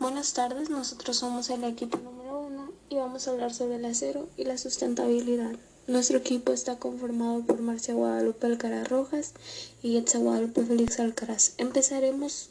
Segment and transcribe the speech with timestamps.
[0.00, 4.30] Buenas tardes, nosotros somos el equipo número uno y vamos a hablar sobre el acero
[4.38, 5.52] y la sustentabilidad.
[5.86, 9.34] Nuestro equipo está conformado por Marcia Guadalupe Alcaraz Rojas
[9.82, 11.52] y Yetza Guadalupe Félix Alcaraz.
[11.58, 12.48] Empezaremos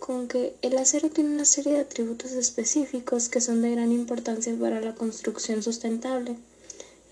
[0.00, 4.52] con que el acero tiene una serie de atributos específicos que son de gran importancia
[4.58, 6.38] para la construcción sustentable.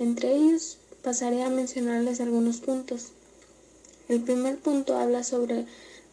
[0.00, 3.12] Entre ellos, pasaré a mencionarles algunos puntos.
[4.08, 5.66] El primer punto habla sobre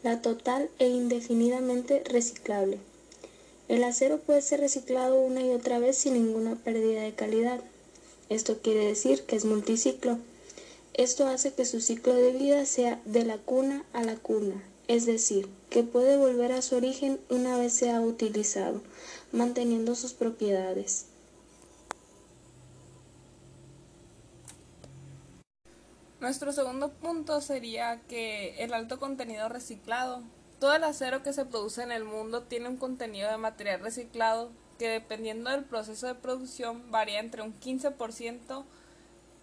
[0.03, 2.77] la total e indefinidamente reciclable.
[3.67, 7.59] El acero puede ser reciclado una y otra vez sin ninguna pérdida de calidad.
[8.29, 10.19] Esto quiere decir que es multiciclo.
[10.93, 15.05] Esto hace que su ciclo de vida sea de la cuna a la cuna, es
[15.05, 18.81] decir, que puede volver a su origen una vez sea utilizado,
[19.31, 21.07] manteniendo sus propiedades.
[26.21, 30.23] Nuestro segundo punto sería que el alto contenido reciclado
[30.59, 34.51] todo el acero que se produce en el mundo tiene un contenido de material reciclado
[34.77, 38.63] que dependiendo del proceso de producción varía entre un 15%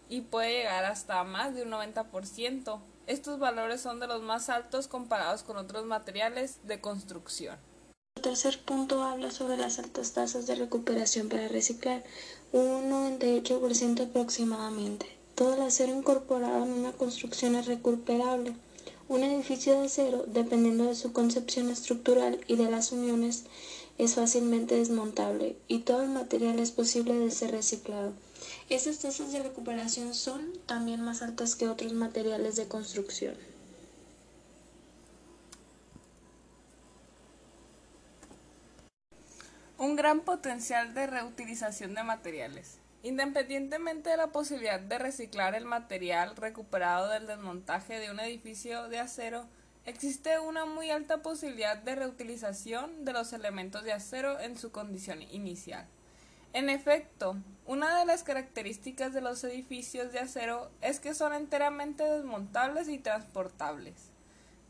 [0.09, 2.81] y puede llegar hasta más de un 90%.
[3.06, 7.56] Estos valores son de los más altos comparados con otros materiales de construcción.
[8.17, 12.05] El tercer punto habla sobre las altas tasas de recuperación para reciclar,
[12.53, 15.06] un 98% aproximadamente.
[15.34, 18.55] Todo el acero incorporado en una construcción es recuperable.
[19.08, 23.44] Un edificio de acero, dependiendo de su concepción estructural y de las uniones,
[23.98, 28.12] es fácilmente desmontable y todo el material es posible de ser reciclado.
[28.69, 33.36] Estas tasas de recuperación son también más altas que otros materiales de construcción.
[39.78, 42.78] Un gran potencial de reutilización de materiales.
[43.05, 49.00] Independientemente de la posibilidad de reciclar el material recuperado del desmontaje de un edificio de
[49.00, 49.48] acero,
[49.84, 55.20] existe una muy alta posibilidad de reutilización de los elementos de acero en su condición
[55.20, 55.84] inicial.
[56.53, 57.36] En efecto,
[57.67, 62.98] una de las características de los edificios de acero es que son enteramente desmontables y
[62.98, 64.12] transportables.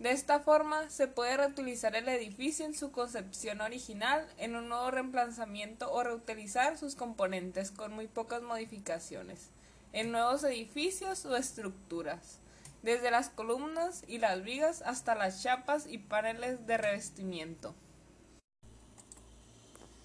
[0.03, 4.91] De esta forma, se puede reutilizar el edificio en su concepción original en un nuevo
[4.91, 9.51] reemplazamiento o reutilizar sus componentes con muy pocas modificaciones
[9.93, 12.41] en nuevos edificios o estructuras,
[12.83, 17.73] desde las columnas y las vigas hasta las chapas y paneles de revestimiento.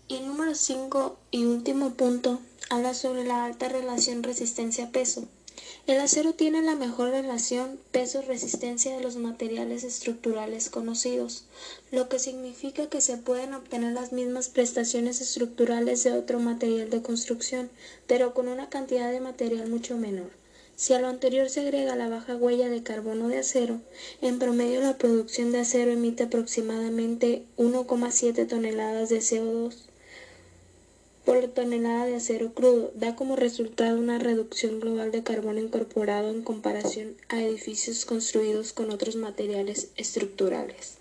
[0.07, 5.27] Y el número 5 y último punto habla sobre la alta relación resistencia-peso.
[5.87, 11.45] El acero tiene la mejor relación peso-resistencia de los materiales estructurales conocidos,
[11.91, 17.01] lo que significa que se pueden obtener las mismas prestaciones estructurales de otro material de
[17.01, 17.69] construcción,
[18.05, 20.29] pero con una cantidad de material mucho menor.
[20.75, 23.79] Si a lo anterior se agrega la baja huella de carbono de acero,
[24.21, 29.86] en promedio la producción de acero emite aproximadamente 1,7 toneladas de CO2
[31.27, 36.41] por tonelada de acero crudo da como resultado una reducción global de carbono incorporado en
[36.41, 40.93] comparación a edificios construidos con otros materiales estructurales.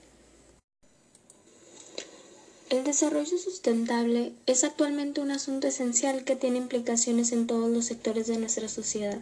[2.70, 8.26] El desarrollo sustentable es actualmente un asunto esencial que tiene implicaciones en todos los sectores
[8.26, 9.20] de nuestra sociedad.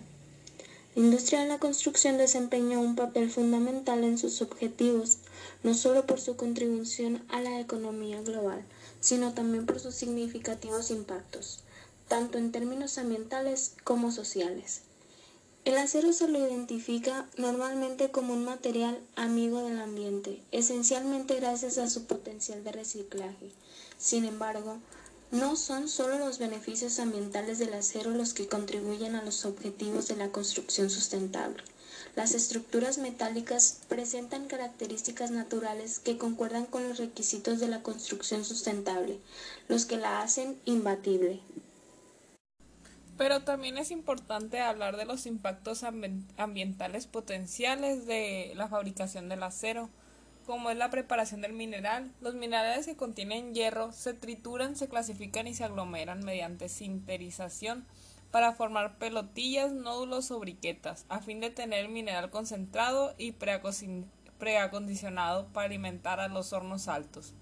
[0.94, 5.18] La industria de la construcción desempeña un papel fundamental en sus objetivos,
[5.64, 8.64] no solo por su contribución a la economía global,
[9.04, 11.58] sino también por sus significativos impactos,
[12.08, 14.80] tanto en términos ambientales como sociales.
[15.66, 21.90] El acero se lo identifica normalmente como un material amigo del ambiente, esencialmente gracias a
[21.90, 23.50] su potencial de reciclaje.
[23.98, 24.78] Sin embargo,
[25.34, 30.14] no son solo los beneficios ambientales del acero los que contribuyen a los objetivos de
[30.14, 31.64] la construcción sustentable.
[32.14, 39.18] Las estructuras metálicas presentan características naturales que concuerdan con los requisitos de la construcción sustentable,
[39.66, 41.40] los que la hacen imbatible.
[43.18, 45.84] Pero también es importante hablar de los impactos
[46.36, 49.90] ambientales potenciales de la fabricación del acero
[50.44, 52.10] como es la preparación del mineral.
[52.20, 57.86] Los minerales que contienen hierro se trituran, se clasifican y se aglomeran mediante sinterización
[58.30, 65.46] para formar pelotillas, nódulos o briquetas, a fin de tener el mineral concentrado y preacondicionado
[65.52, 67.32] para alimentar a los hornos altos.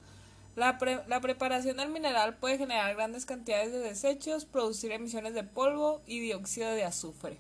[0.55, 0.79] La,
[1.09, 6.21] la, preparación del mineral puede generar grandes cantidades de desechos, producir emisiones de polvo y
[6.21, 7.39] dióxido de azufre.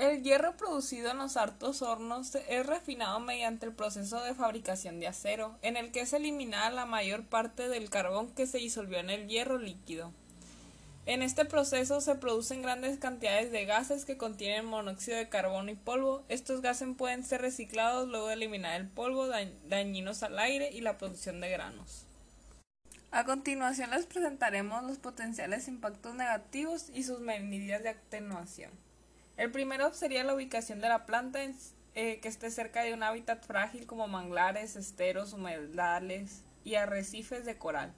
[0.00, 5.06] El hierro producido en los hartos hornos es refinado mediante el proceso de fabricación de
[5.06, 9.10] acero, en el que es eliminada la mayor parte del carbón que se disolvió en
[9.10, 10.10] el hierro líquido.
[11.04, 15.74] En este proceso se producen grandes cantidades de gases que contienen monóxido de carbono y
[15.74, 16.24] polvo.
[16.30, 19.28] Estos gases pueden ser reciclados luego de eliminar el polvo,
[19.68, 22.06] dañinos al aire y la producción de granos.
[23.10, 28.70] A continuación les presentaremos los potenciales impactos negativos y sus medidas de atenuación.
[29.40, 31.38] El primero sería la ubicación de la planta
[31.94, 37.56] eh, que esté cerca de un hábitat frágil como manglares, esteros, humedales y arrecifes de
[37.56, 37.94] coral.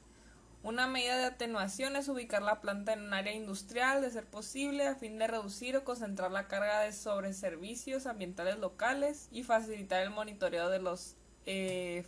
[0.62, 4.86] Una medida de atenuación es ubicar la planta en un área industrial, de ser posible,
[4.86, 10.10] a fin de reducir o concentrar la carga de sobreservicios ambientales locales y facilitar el
[10.10, 11.16] monitoreo de los
[11.46, 12.04] eh.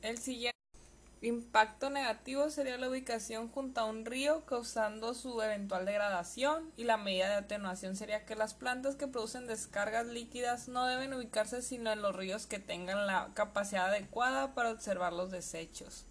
[0.00, 0.49] El siguiente
[1.22, 6.96] impacto negativo sería la ubicación junto a un río causando su eventual degradación y la
[6.96, 11.92] medida de atenuación sería que las plantas que producen descargas líquidas no deben ubicarse sino
[11.92, 16.06] en los ríos que tengan la capacidad adecuada para observar los desechos.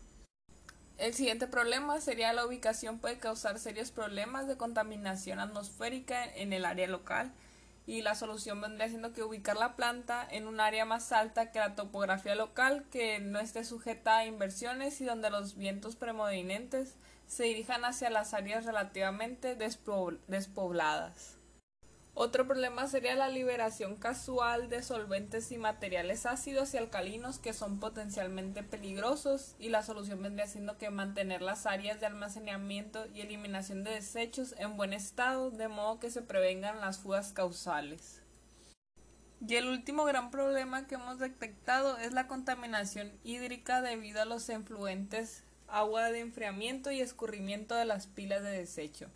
[0.99, 6.65] El siguiente problema sería la ubicación puede causar serios problemas de contaminación atmosférica en el
[6.65, 7.31] área local
[7.89, 11.57] y la solución vendría siendo que ubicar la planta en un área más alta que
[11.57, 17.45] la topografía local que no esté sujeta a inversiones y donde los vientos predominantes se
[17.45, 21.38] dirijan hacia las áreas relativamente despobladas.
[22.13, 27.79] Otro problema sería la liberación casual de solventes y materiales ácidos y alcalinos que son
[27.79, 33.83] potencialmente peligrosos y la solución vendría siendo que mantener las áreas de almacenamiento y eliminación
[33.83, 38.21] de desechos en buen estado de modo que se prevengan las fugas causales.
[39.47, 44.49] Y el último gran problema que hemos detectado es la contaminación hídrica debido a los
[44.49, 49.09] influentes agua de enfriamiento y escurrimiento de las pilas de desecho.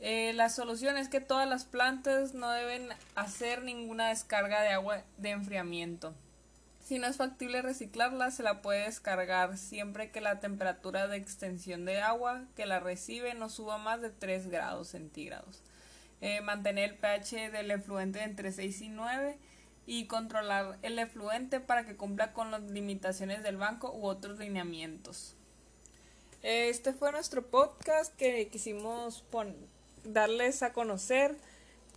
[0.00, 5.02] Eh, la solución es que todas las plantas no deben hacer ninguna descarga de agua
[5.16, 6.14] de enfriamiento.
[6.84, 11.84] Si no es factible reciclarla, se la puede descargar siempre que la temperatura de extensión
[11.84, 15.62] de agua que la recibe no suba más de 3 grados centígrados.
[16.20, 19.36] Eh, mantener el pH del efluente entre 6 y 9
[19.86, 25.34] y controlar el efluente para que cumpla con las limitaciones del banco u otros lineamientos.
[26.42, 29.77] Este fue nuestro podcast que quisimos poner
[30.12, 31.36] darles a conocer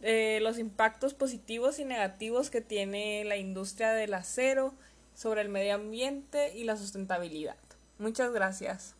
[0.02, 4.74] eh, los impactos positivos y negativos que tiene la industria del acero
[5.13, 7.58] sobre el medio ambiente y la sustentabilidad.
[8.00, 8.96] Muchas gracias.